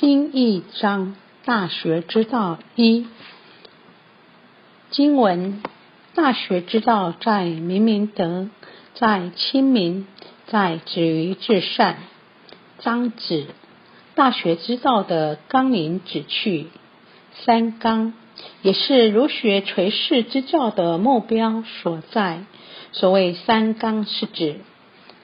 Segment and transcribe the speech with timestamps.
[0.00, 3.06] 经义章大学之道一
[4.90, 5.62] 经文：
[6.14, 8.48] 大学之道，在明明德，
[8.94, 10.06] 在亲民，
[10.46, 11.98] 在止于至善。
[12.78, 13.48] 章子，
[14.14, 16.68] 大学之道的纲领旨趣，
[17.44, 18.14] 三纲，
[18.62, 22.44] 也是儒学垂世之教的目标所在。
[22.92, 24.60] 所谓三纲，是指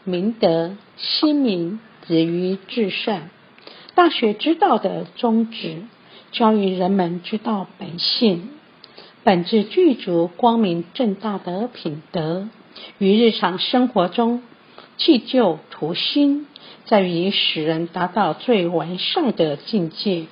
[0.05, 3.31] 明德、亲民、止于至善。
[3.97, 5.85] 大学之道的宗旨，
[6.31, 8.51] 教育人们知道本性，
[9.25, 12.47] 本质具足、光明正大的品德，
[12.99, 14.43] 于日常生活中
[14.99, 16.47] 弃旧图新，
[16.85, 20.27] 在于使人达到最完善的境界。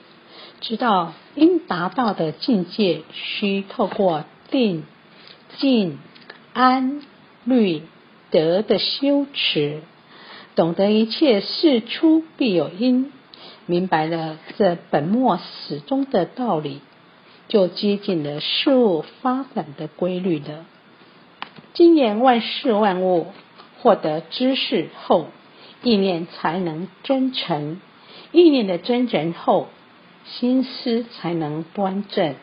[0.61, 4.85] 知道应达到的境界，需透过定、
[5.57, 5.99] 静、
[6.53, 7.01] 安、
[7.45, 7.81] 律、
[8.31, 9.81] 德的修持，
[10.55, 13.11] 懂得一切事出必有因。
[13.67, 16.81] 明白了这本末始终的道理，
[17.49, 20.67] 就接近了事物发展的规律了。
[21.73, 23.29] 经验万事万物，
[23.81, 25.29] 获得知识后，
[25.83, 27.77] 意念才能真诚；
[28.33, 29.69] 意念的真诚后，
[30.25, 32.35] 心思才能端正；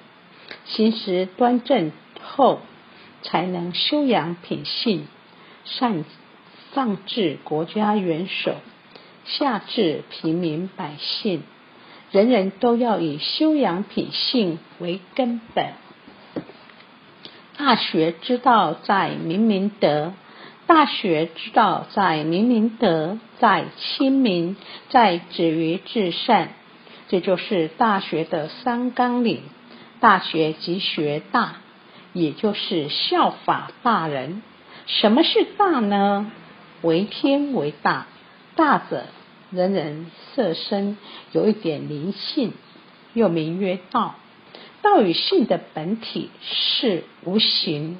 [0.66, 1.91] 心思端正
[2.22, 2.59] 后，
[3.22, 5.06] 才能修养品性，
[5.66, 6.03] 善
[6.73, 8.56] 上至国家元首。
[9.25, 11.44] 下至平民百姓，
[12.11, 15.73] 人人都要以修养品性为根本。
[17.58, 20.13] 大学之道在明明德，
[20.66, 24.58] 大学之道在明明德，在亲民，
[24.89, 26.53] 在止于至善。
[27.08, 29.44] 这就是大学的三纲领。
[30.00, 31.58] 大学即学大，
[32.13, 34.41] 也就是效法大人。
[34.88, 36.31] 什么是大呢？
[36.81, 38.08] 为天为大。
[38.62, 39.06] 大者，
[39.50, 40.95] 人人色身
[41.31, 42.54] 有一点灵性，
[43.14, 44.14] 又名曰道。
[44.84, 47.97] 道与性的本体是无形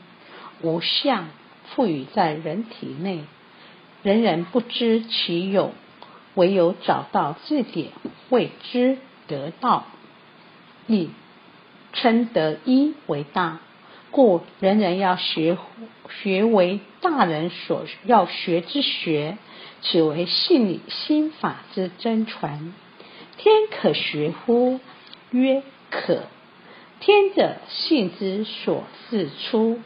[0.62, 1.30] 无相，
[1.66, 3.24] 赋予在人体内，
[4.04, 5.72] 人人不知其有，
[6.36, 7.88] 唯有找到这点，
[8.30, 9.88] 谓之得道。
[10.86, 11.10] 亦
[11.92, 13.62] 称得一为大，
[14.12, 15.58] 故人人要学
[16.22, 19.40] 学为大人所要学之学。
[19.82, 22.74] 此为性理心法之真传。
[23.38, 24.80] 天可学乎？
[25.32, 26.24] 曰可。
[27.00, 29.80] 天者，性之所自出；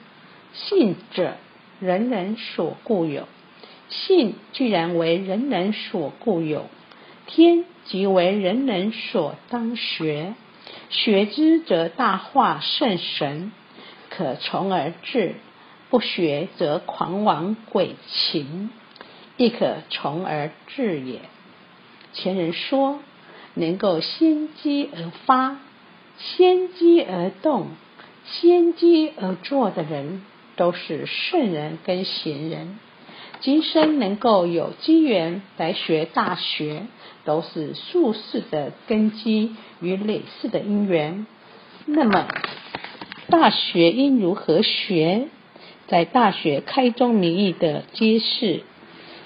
[0.53, 1.37] 性者，
[1.79, 3.27] 人人所固有。
[3.87, 6.65] 性既然为人人所固有，
[7.27, 10.33] 天即为人人所当学。
[10.89, 13.53] 学之，则大化圣神，
[14.09, 15.35] 可从而治；
[15.89, 18.69] 不学，则狂妄鬼情。
[19.37, 21.19] 亦可从而治也。
[22.13, 22.99] 前人说，
[23.53, 25.59] 能够先机而发、
[26.17, 27.67] 先机而动、
[28.25, 30.21] 先机而做的人，
[30.55, 32.79] 都是圣人跟贤人。
[33.41, 36.87] 今生能够有机缘来学大学，
[37.25, 41.27] 都是术士的根基与累世的因缘。
[41.85, 42.27] 那么，
[43.29, 45.27] 大学应如何学？
[45.87, 48.63] 在大学开宗明义的揭示。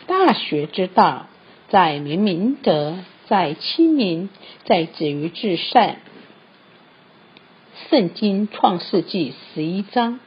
[0.09, 1.27] 大学之道，
[1.69, 2.97] 在明明德，
[3.27, 4.29] 在亲民，
[4.65, 5.97] 在止于至善。
[7.91, 10.19] 圣经创世纪十一章：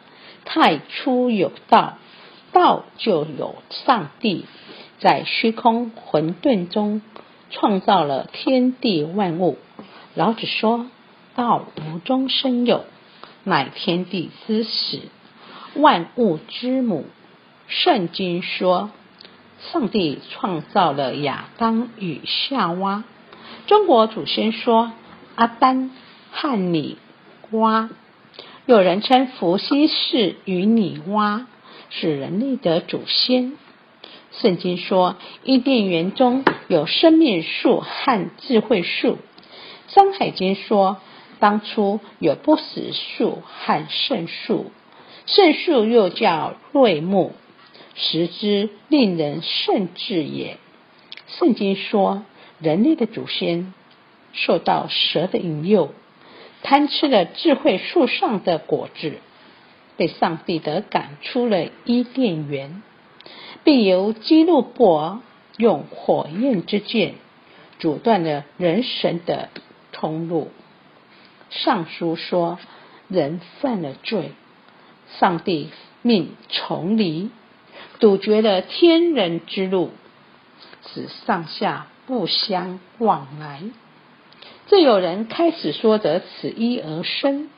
[0.44, 1.98] 太初有道，
[2.52, 4.44] 道就有上帝，
[5.00, 7.02] 在虚空混沌中
[7.50, 9.58] 创造了天地万物。
[10.14, 10.86] 老子说
[11.34, 12.84] ：“道无中生有，
[13.42, 15.00] 乃天地之始，
[15.74, 17.04] 万物之母。”
[17.66, 18.92] 圣经说。
[19.70, 23.04] 上帝创造了亚当与夏娃。
[23.66, 24.92] 中国祖先说
[25.36, 25.92] 阿丹
[26.32, 26.96] 和女
[27.52, 27.90] 娲，
[28.66, 31.44] 有人称伏羲氏与女娲
[31.90, 33.52] 是人类的祖先。
[34.32, 39.18] 圣经说伊甸园中有生命树和智慧树。
[39.88, 40.96] 山海经说
[41.38, 44.72] 当初有不死树和圣树，
[45.26, 47.32] 圣树又叫瑞木。
[47.94, 50.56] 食之令人甚至也。
[51.26, 52.24] 圣经说，
[52.58, 53.72] 人类的祖先
[54.32, 55.92] 受到蛇的引诱，
[56.62, 59.14] 贪吃了智慧树上的果子，
[59.96, 62.82] 被上帝的赶出了伊甸园，
[63.64, 65.22] 并由基路伯
[65.56, 67.14] 用火焰之剑
[67.78, 69.48] 阻断了人神的
[69.92, 70.50] 通路。
[71.50, 72.58] 上书说，
[73.08, 74.32] 人犯了罪，
[75.18, 75.68] 上帝
[76.00, 77.30] 命重离。
[78.02, 79.92] 堵绝了天人之路，
[80.92, 83.62] 使上下不相往来。
[84.66, 87.48] 这有人开始说得此一而生，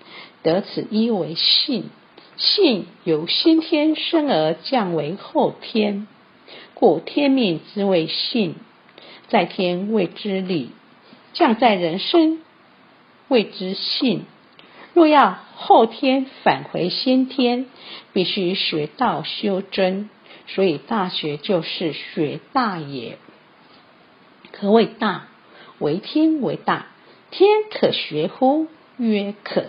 [0.43, 1.89] 得此一为性。
[2.37, 6.07] 性由先天生而降为后天，
[6.75, 8.57] 故天命之谓性。
[9.29, 10.73] 在天谓之理，
[11.33, 12.43] 降在人身
[13.29, 14.27] 谓之性。
[14.93, 17.65] 若要后天返回先天，
[18.13, 20.11] 必须学道修真。
[20.47, 23.19] 所以大学就是学大也。
[24.53, 25.29] 何谓大？
[25.79, 26.87] 为天为大，
[27.31, 28.69] 天可学乎？
[28.97, 29.67] 曰可。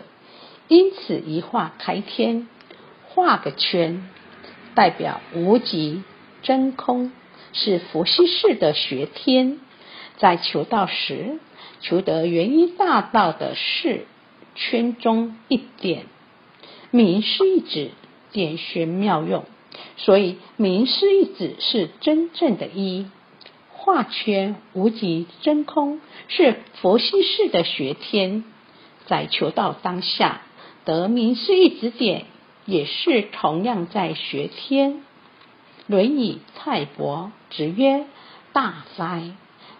[0.67, 2.47] 因此一画开天。
[3.07, 4.07] 画个圈，
[4.75, 6.03] 代表无极
[6.43, 7.11] 真空，
[7.53, 9.59] 是伏羲氏的学天。
[10.17, 11.39] 在求道时，
[11.79, 14.05] 求得元一大道的是
[14.53, 16.05] 圈中一点，
[16.91, 17.91] 名师一指，
[18.31, 19.45] 点玄妙用。
[19.97, 23.07] 所以名师一指是真正的一
[23.69, 28.43] 画圈，无极真空是伏羲氏的学天。
[29.05, 30.41] 在求道当下，
[30.83, 32.25] 得名师一指点。
[32.67, 34.93] 也是同样在学天，
[35.85, 38.07] 《论语》蔡伯子曰
[38.53, 39.35] ：“大哉，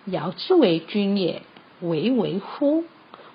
[0.06, 1.42] 尧之为君也！
[1.81, 2.83] 为为乎？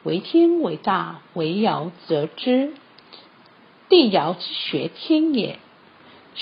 [0.05, 2.75] 为天为大，为尧则之。
[3.89, 5.55] 帝尧之学天也。”《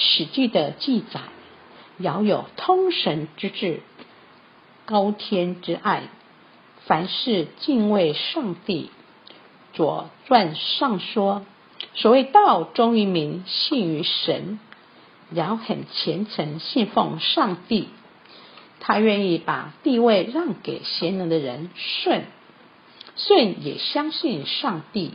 [0.00, 1.20] 史记》的记载，
[1.98, 3.80] 尧有通神之志，
[4.86, 6.04] 高天之爱，
[6.86, 8.90] 凡事敬畏上帝。
[9.76, 11.44] 《左传》上说。
[11.94, 14.58] 所谓道忠于民，信于神。
[15.32, 17.88] 尧很虔诚，信奉上帝。
[18.80, 22.24] 他愿意把地位让给贤能的人舜。
[23.16, 25.14] 舜也相信上帝，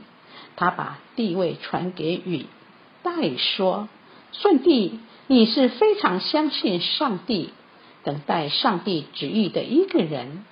[0.56, 2.46] 他把地位传给禹。
[3.02, 3.90] 代说
[4.34, 7.52] ：“舜帝，你是非常相信上帝，
[8.04, 10.44] 等待上帝旨意的一个人。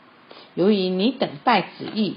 [0.55, 2.15] 由于你等待旨意。”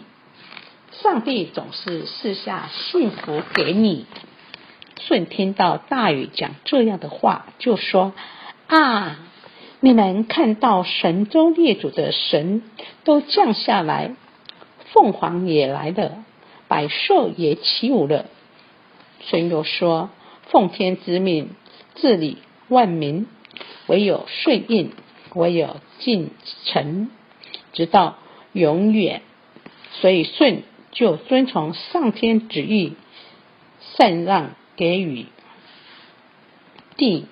[1.03, 4.07] 上帝总是赐下幸福给你。
[5.01, 8.13] 舜听到大禹讲这样的话，就说
[8.69, 9.19] ：“啊，
[9.81, 12.63] 你们看到神州列祖的神
[13.03, 14.15] 都降下来，
[14.93, 16.25] 凤凰也来了，
[16.69, 18.27] 百兽也起舞了。”
[19.21, 20.11] 舜又说
[20.51, 21.51] ：“奉天之命，
[21.95, 22.39] 治理
[22.69, 23.27] 万民，
[23.87, 24.93] 唯有顺应，
[25.35, 26.31] 唯有敬
[26.65, 27.11] 臣，
[27.73, 28.19] 直到
[28.53, 29.23] 永远。”
[30.01, 30.63] 所以舜。
[30.97, 32.93] 就遵从上天旨意，
[33.97, 35.27] 禅让给予
[36.97, 37.27] 帝。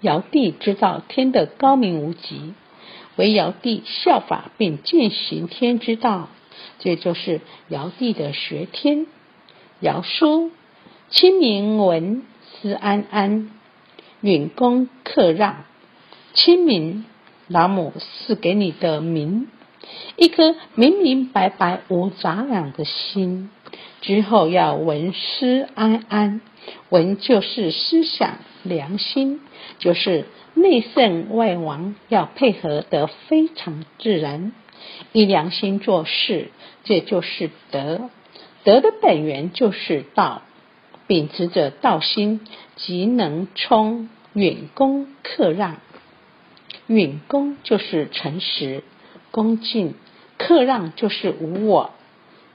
[0.00, 2.52] 尧帝知道天的高明无极，
[3.14, 6.30] 唯尧帝效法并践行天之道，
[6.80, 9.06] 这就是尧帝的学天。
[9.78, 10.50] 尧书：
[11.10, 12.24] 清明文
[12.62, 13.50] 思安安，
[14.20, 15.64] 允公克让。
[16.32, 17.04] 亲民，
[17.48, 19.48] 老母赐给你的名。
[20.16, 23.50] 一颗明明白白无杂染的心，
[24.00, 26.40] 之后要闻思安安，
[26.90, 29.40] 闻就是思想良心，
[29.78, 34.52] 就是内圣外王，要配合得非常自然，
[35.12, 36.50] 以良心做事，
[36.84, 38.10] 这就是德。
[38.62, 40.42] 德的本源就是道，
[41.10, 42.38] 秉持着道心，
[42.76, 45.78] 即能充允恭克让。
[46.86, 48.84] 允恭就是诚实。
[49.32, 49.94] 恭敬、
[50.38, 51.90] 克让就是无我。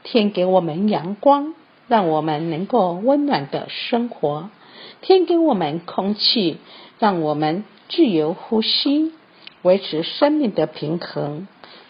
[0.03, 1.53] 天给我们阳光，
[1.89, 4.47] 让我们能够温暖的生活；
[5.01, 6.59] 天给我们空气，
[6.97, 9.11] 让我们自由呼吸，
[9.63, 11.49] 维持生命的平衡。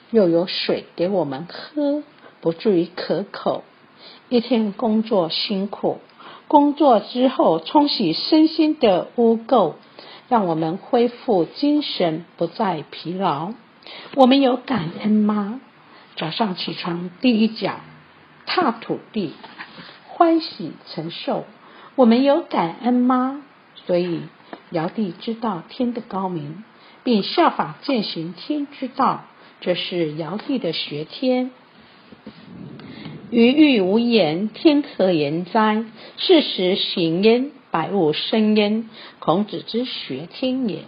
[0.10, 2.02] 又有水给我们喝，
[2.42, 3.64] 不至于可口。
[4.30, 6.00] 一天工作辛苦，
[6.48, 9.74] 工作之后冲洗身心的污垢，
[10.30, 13.54] 让我们恢复精神，不再疲劳。
[14.16, 15.60] 我们有感恩吗？
[16.16, 17.76] 早上起床第一脚
[18.46, 19.34] 踏土地，
[20.08, 21.46] 欢喜承受。
[21.96, 23.42] 我们有感恩吗？
[23.86, 24.22] 所以
[24.72, 26.64] 尧帝知道天的高明，
[27.04, 29.26] 并效法践行天之道，
[29.62, 31.52] 这是尧帝的学天。
[33.36, 35.84] 鱼欲无言，天可言哉？
[36.16, 38.90] 事实行焉，百物生焉。
[39.20, 40.86] 孔子之学天也。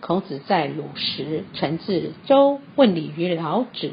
[0.00, 3.90] 孔子在鲁时，曾至周问礼于老子：“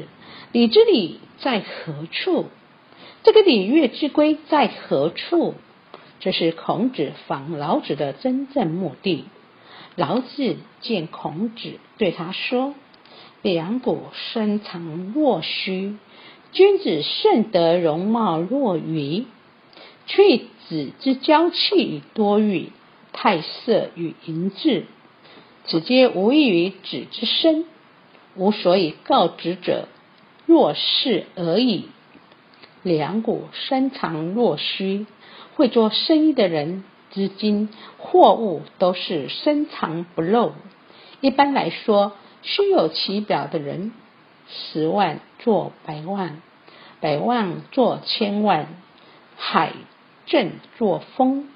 [0.52, 2.46] 礼之礼在何处？
[3.24, 5.52] 这个礼乐之规在何处？”
[6.18, 9.26] 这是孔子访老子的真正目的。
[9.96, 12.74] 老子见孔子，对他说
[13.42, 15.96] ：“两股深藏若虚，
[16.52, 19.24] 君子慎得容貌若愚。
[20.06, 22.72] 去子之娇气与多欲，
[23.12, 24.84] 太色与淫志。”
[25.66, 27.66] 此皆无异于子之身，
[28.34, 29.88] 无所以告之者，
[30.46, 31.86] 若是而已。
[32.82, 35.06] 两股深藏若虚。
[35.56, 40.52] 会做生意的人，资金、货物都是深藏不露。
[41.20, 42.12] 一般来说，
[42.42, 43.90] 虚有其表的人，
[44.48, 46.40] 十万做百万，
[47.00, 48.66] 百万做千万，
[49.36, 49.72] 海
[50.26, 51.48] 正作风，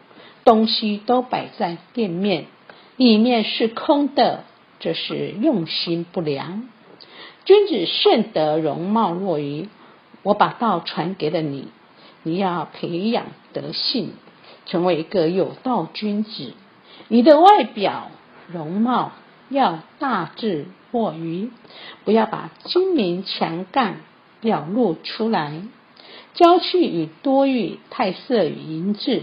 [0.44, 2.46] 东西都摆在店面，
[2.96, 4.44] 里面是空的，
[4.78, 6.68] 这是用心不良。
[7.44, 9.68] 君子慎得容貌若愚，
[10.22, 11.68] 我把道传给了你。
[12.22, 14.12] 你要培养德性，
[14.66, 16.54] 成为一个有道君子。
[17.08, 18.11] 你的外表
[18.46, 19.12] 容貌
[19.52, 21.50] 要大智若愚，
[22.04, 24.00] 不要把精明强干
[24.40, 25.62] 表露出来。
[26.35, 29.23] 娇气与多欲，太色与淫志，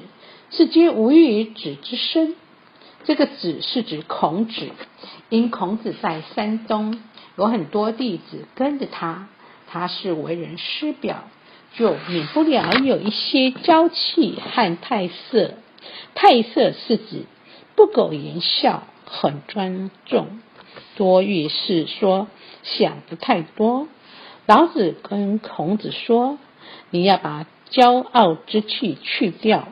[0.51, 2.35] 是皆无欲于子之身。
[3.03, 4.69] 这个子是指孔子，
[5.29, 7.01] 因孔子在山东
[7.35, 9.27] 有很多弟子跟着他，
[9.67, 11.23] 他是为人师表。
[11.75, 15.53] 就免不了有一些娇气和太色。
[16.15, 17.25] 太色是指
[17.75, 20.39] 不苟言笑，很庄重。
[20.95, 22.27] 多欲是说
[22.63, 23.87] 想的太多。
[24.45, 26.37] 老子跟孔子说
[26.91, 29.67] ：“你要把骄傲之气去掉，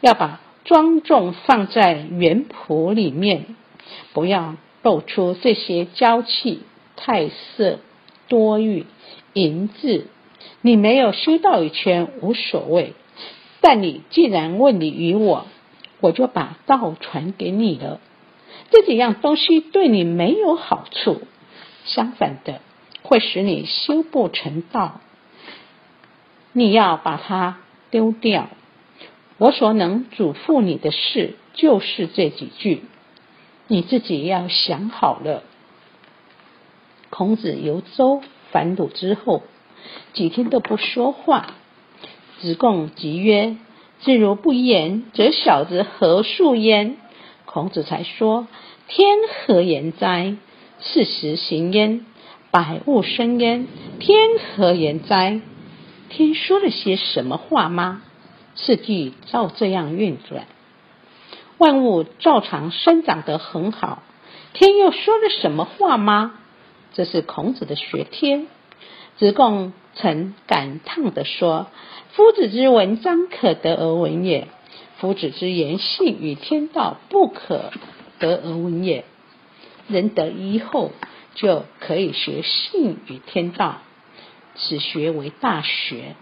[0.00, 3.56] 要把庄重放在原谱里面，
[4.12, 6.62] 不要露出这些娇气、
[6.96, 7.78] 太色、
[8.28, 8.86] 多欲、
[9.32, 10.06] 淫志。”
[10.64, 12.94] 你没有修道一圈无所谓，
[13.60, 15.46] 但你既然问你与我，
[16.00, 18.00] 我就把道传给你了。
[18.72, 21.22] 这几样东西对你没有好处，
[21.84, 22.60] 相反的
[23.02, 25.00] 会使你修不成道。
[26.52, 27.58] 你要把它
[27.90, 28.48] 丢掉。
[29.38, 32.82] 我所能嘱咐你的事就是这几句，
[33.68, 35.44] 你自己要想好了。
[37.10, 39.44] 孔子游周反鲁之后。
[40.12, 41.54] 几天都不说话，
[42.40, 43.56] 子贡即曰
[43.98, 46.98] ：“自如不言，则小子何述焉？”
[47.52, 48.48] 孔子才说
[48.88, 50.36] ：“天何言哉？
[50.80, 52.06] 四时行焉，
[52.50, 53.66] 百物生焉。
[54.00, 54.16] 天
[54.56, 55.42] 何言哉？
[56.08, 58.04] 天说了些什么话吗？
[58.54, 60.46] 四季照这样运转，
[61.58, 64.02] 万物照常生长得很好。
[64.54, 66.32] 天又说了什么话吗？
[66.94, 68.46] 这是孔子的学天。”
[69.18, 71.66] 子贡曾感叹地说
[72.16, 74.48] ：“夫子之文章可得而闻也，
[75.02, 77.72] 夫子之言性与天道不可
[78.20, 79.04] 得而闻也。
[79.88, 80.92] 人得一后，
[81.34, 83.78] 就可以学性与天道，
[84.54, 86.14] 此学为大学。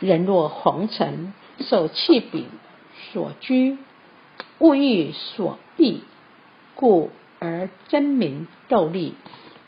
[0.00, 2.44] 人若红尘，受气柄
[3.10, 3.78] 所居，
[4.58, 6.00] 物欲所蔽，
[6.74, 9.14] 故而争名斗利。”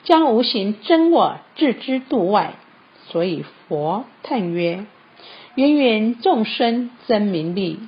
[0.05, 2.57] 将无形真我置之度外，
[3.07, 4.85] 所以佛叹曰
[5.57, 7.79] ：“芸芸众生争名利，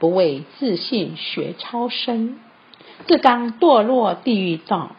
[0.00, 2.40] 不为自信学超生，
[3.06, 4.96] 自当堕落地狱道，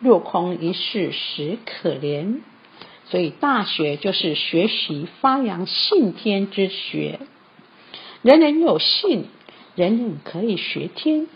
[0.00, 2.40] 若空一世实可怜。”
[3.08, 7.20] 所以大学就是学习发扬信天之学，
[8.22, 9.26] 人人有信，
[9.74, 11.28] 人人可以学天，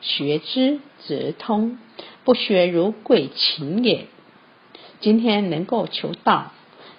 [0.00, 1.78] 学之则通，
[2.24, 4.06] 不学如鬼情也。
[5.00, 6.52] 今天能够求道，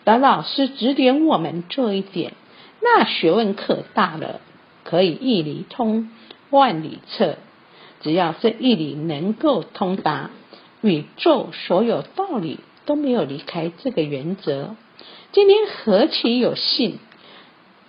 [0.03, 2.33] 得老师指点我们这一点，
[2.81, 4.41] 那学问可大了，
[4.85, 6.09] 可以一理通
[6.49, 7.35] 万里测。
[8.01, 10.29] 只要这一理能够通达，
[10.81, 14.75] 宇宙所有道理都没有离开这个原则。
[15.31, 16.99] 今天何其有幸，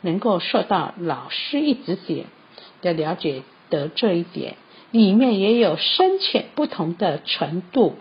[0.01, 2.27] 能够受到老师一指点，
[2.83, 4.57] 要了解得这一点，
[4.91, 7.97] 里面也有深浅不同的程度。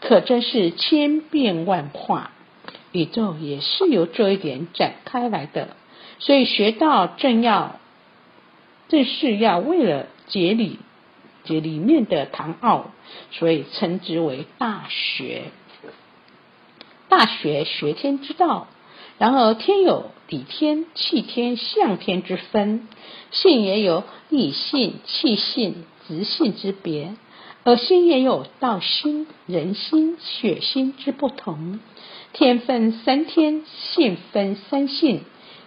[0.00, 2.30] 可真是千变万化，
[2.92, 5.70] 宇宙也是由这一点展开来的。
[6.20, 7.77] 所以学到正要，
[8.88, 10.78] 正是要为了解理
[11.44, 12.90] 解里面的唐奥，
[13.30, 15.44] 所以称之为大学。
[17.08, 18.66] 大学学天之道，
[19.18, 22.88] 然而天有理天、气天、象天之分，
[23.30, 27.14] 性也有理性、气性、直性之别。
[27.64, 31.80] 而心也有道心、人心、血心之不同。
[32.32, 35.20] 天分三天，性分三性，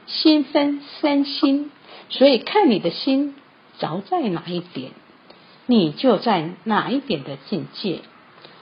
[0.08, 1.70] 心分三心。
[2.12, 3.36] 所以看你的心
[3.80, 4.92] 着在哪一点，
[5.66, 8.02] 你就在哪一点的境界。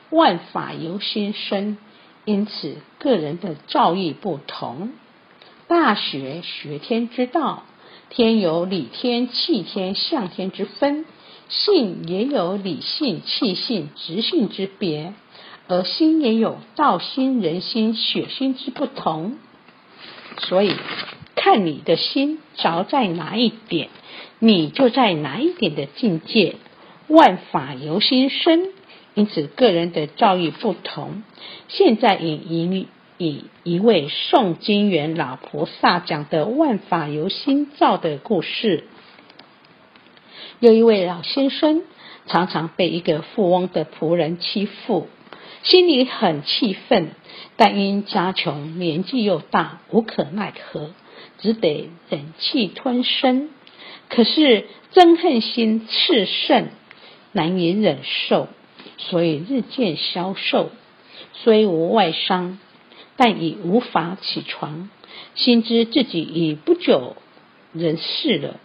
[0.09, 1.77] 万法由心生，
[2.25, 4.91] 因此个人的造诣不同。
[5.67, 7.63] 大学学天之道，
[8.09, 11.05] 天有理天、气天、象天之分。
[11.49, 15.15] 性也有理性、气性、直性之别，
[15.67, 19.39] 而心也有道心、人心、血心之不同。
[20.41, 20.75] 所以
[21.41, 23.87] 看你的心着在哪一点，
[24.39, 26.55] 你就在哪一点的境界。
[27.07, 28.67] 万法由心生，
[29.13, 31.23] 因此个人的造诣不同。
[31.69, 38.83] 现在以以以一位诵经元老菩萨讲的万法由心造的故事。
[40.59, 41.83] 有一位老先生，
[42.27, 45.07] 常常被一个富翁的仆人欺负，
[45.63, 47.11] 心里很气愤，
[47.55, 50.91] 但因家穷，年纪又大，无可奈何，
[51.39, 53.49] 只得忍气吞声。
[54.09, 56.69] 可是憎恨心炽盛。
[57.31, 58.47] 难以忍受，
[58.97, 60.71] 所以日渐消瘦。
[61.33, 62.57] 虽无外伤，
[63.17, 64.89] 但已无法起床。
[65.35, 67.15] 心知自己已不久
[67.71, 68.59] 人世了，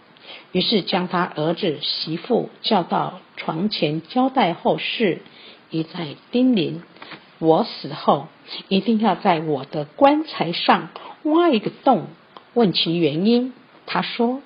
[0.51, 5.21] 于是将他儿子媳妇叫到床前交代后事，
[5.69, 6.81] 一再叮咛：
[7.37, 8.29] 我死后
[8.67, 10.89] 一定要在我的棺材上
[11.21, 12.07] 挖一个洞，
[12.55, 13.53] 问其原因。
[13.85, 14.41] 他说：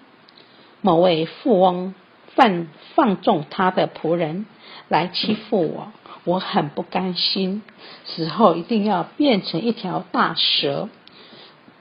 [0.81, 1.95] 某位富翁。
[2.35, 4.45] 放放纵他的仆人
[4.87, 5.91] 来欺负我，
[6.23, 7.63] 我很不甘心。
[8.05, 10.87] 死后一定要变成一条大蛇，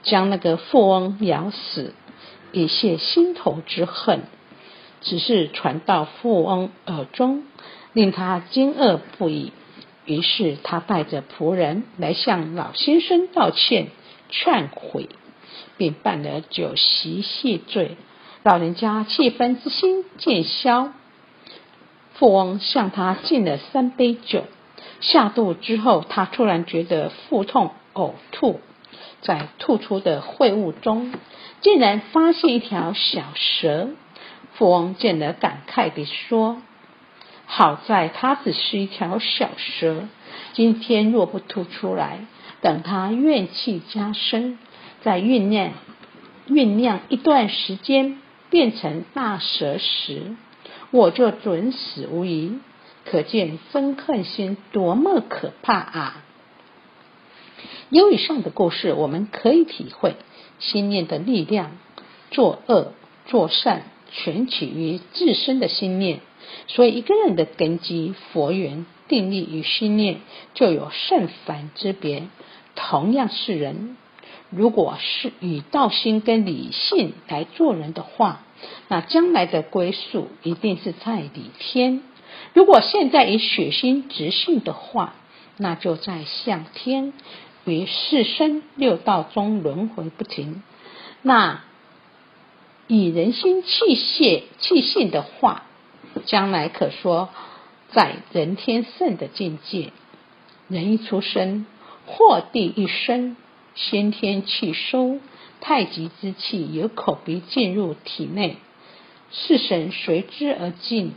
[0.03, 1.93] 将那个富翁咬死，
[2.51, 4.23] 以泄心头之恨。
[5.01, 7.43] 只是传到富翁耳中，
[7.93, 9.53] 令他惊愕不已。
[10.03, 13.89] 于是他带着仆人来向老先生道歉、
[14.29, 15.07] 劝悔，
[15.77, 17.97] 并办了酒席谢罪。
[18.43, 20.93] 老人家气愤之心渐消，
[22.13, 24.45] 富翁向他敬了三杯酒，
[25.01, 28.61] 下肚之后，他突然觉得腹痛、呕吐，
[29.21, 31.13] 在吐出的秽物中，
[31.61, 33.89] 竟然发现一条小蛇。
[34.53, 36.61] 富翁见了，感慨地说
[37.45, 40.07] ：“好在它只是一条小蛇，
[40.53, 42.25] 今天若不吐出来，
[42.61, 44.59] 等它怨气加深，
[45.01, 45.71] 再酝酿
[46.47, 48.17] 酝酿一段时间。”
[48.51, 50.35] 变成大蛇时，
[50.89, 52.57] 我就准死无疑。
[53.05, 56.23] 可见憎恨心多么可怕啊！
[57.91, 60.15] 由以上的故事，我们可以体会
[60.57, 61.77] 心念的力量。
[62.31, 62.93] 作恶
[63.27, 66.21] 作善，全起于自身的心念。
[66.65, 70.21] 所以，一个人的根基、佛缘、定力与心念，
[70.55, 72.23] 就有甚凡之别。
[72.73, 73.95] 同样是人。
[74.49, 78.41] 如果是以道心跟理性来做人的话，
[78.87, 82.01] 那将来的归宿一定是在理天；
[82.53, 85.13] 如果现在以血心直性的话，
[85.57, 87.13] 那就在向天，
[87.65, 90.63] 于四生六道中轮回不停。
[91.21, 91.61] 那
[92.87, 95.63] 以人心气泄气性的话，
[96.25, 97.29] 将来可说
[97.91, 99.91] 在人天圣的境界。
[100.67, 101.65] 人一出生，
[102.05, 103.35] 祸地一生。
[103.79, 105.19] 先天气收，
[105.61, 108.57] 太极之气由口鼻进入体内，
[109.31, 111.13] 四神随之而进，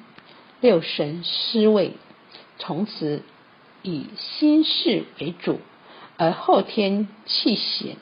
[0.60, 1.94] 六神失位，
[2.58, 3.24] 从此
[3.82, 5.58] 以心事为主，
[6.16, 7.96] 而后天气显，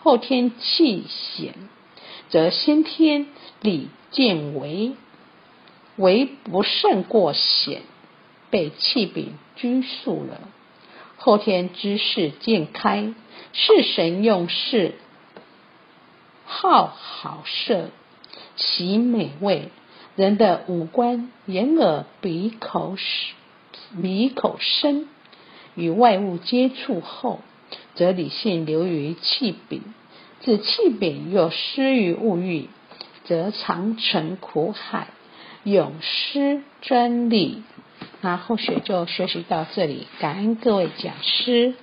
[0.00, 1.54] 后天气显，
[2.30, 3.28] 则先天
[3.60, 4.94] 理见为，
[5.94, 7.82] 为不胜过显，
[8.50, 10.40] 被气柄拘束了。
[11.24, 13.14] 后天之势渐开，
[13.54, 14.92] 是神用事，
[16.44, 17.88] 好好色，
[18.56, 19.70] 其美味。
[20.16, 22.98] 人的五官，眼、耳、鼻、口、
[24.02, 25.08] 鼻、口、身，
[25.74, 27.40] 与外物接触后，
[27.94, 29.80] 则理性流于气柄，
[30.40, 32.68] 自气柄又失于物欲，
[33.24, 35.08] 则长成苦海，
[35.62, 37.62] 永失真理。
[38.24, 41.74] 那后学就学习到这里，感恩各位讲师。